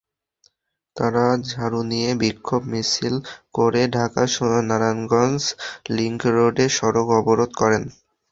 তাঁরা 0.95 1.25
ঝাড়ু 1.45 1.81
নিয়ে 1.91 2.09
বিক্ষোভ 2.21 2.61
মিছিল 2.71 3.15
করে 3.55 3.81
ঢাকা-নারায়ণগঞ্জ 3.95 5.41
লিংকরোডে 5.95 6.65
সড়ক 6.77 7.07
অবরোধ 7.19 7.51
করেন। 7.61 7.83